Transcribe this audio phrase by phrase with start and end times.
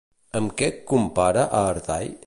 [0.39, 2.13] Amb què compara a Artai?